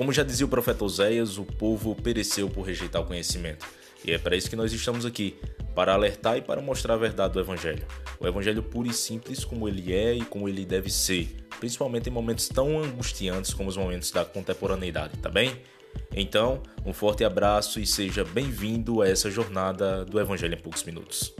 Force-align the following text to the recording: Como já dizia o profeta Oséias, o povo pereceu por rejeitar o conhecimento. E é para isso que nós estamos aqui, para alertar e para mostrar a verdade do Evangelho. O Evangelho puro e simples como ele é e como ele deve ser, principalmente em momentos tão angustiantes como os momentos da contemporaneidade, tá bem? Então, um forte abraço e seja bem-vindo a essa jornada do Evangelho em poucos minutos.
Como 0.00 0.14
já 0.14 0.22
dizia 0.22 0.46
o 0.46 0.48
profeta 0.48 0.82
Oséias, 0.82 1.36
o 1.36 1.44
povo 1.44 1.94
pereceu 1.94 2.48
por 2.48 2.62
rejeitar 2.62 3.02
o 3.02 3.04
conhecimento. 3.04 3.66
E 4.02 4.12
é 4.12 4.16
para 4.16 4.34
isso 4.34 4.48
que 4.48 4.56
nós 4.56 4.72
estamos 4.72 5.04
aqui, 5.04 5.36
para 5.74 5.92
alertar 5.92 6.38
e 6.38 6.40
para 6.40 6.62
mostrar 6.62 6.94
a 6.94 6.96
verdade 6.96 7.34
do 7.34 7.40
Evangelho. 7.40 7.86
O 8.18 8.26
Evangelho 8.26 8.62
puro 8.62 8.88
e 8.88 8.94
simples 8.94 9.44
como 9.44 9.68
ele 9.68 9.92
é 9.92 10.14
e 10.14 10.24
como 10.24 10.48
ele 10.48 10.64
deve 10.64 10.88
ser, 10.88 11.36
principalmente 11.58 12.08
em 12.08 12.12
momentos 12.12 12.48
tão 12.48 12.82
angustiantes 12.82 13.52
como 13.52 13.68
os 13.68 13.76
momentos 13.76 14.10
da 14.10 14.24
contemporaneidade, 14.24 15.18
tá 15.18 15.28
bem? 15.28 15.60
Então, 16.16 16.62
um 16.82 16.94
forte 16.94 17.22
abraço 17.22 17.78
e 17.78 17.86
seja 17.86 18.24
bem-vindo 18.24 19.02
a 19.02 19.06
essa 19.06 19.30
jornada 19.30 20.02
do 20.06 20.18
Evangelho 20.18 20.54
em 20.54 20.62
poucos 20.62 20.82
minutos. 20.82 21.34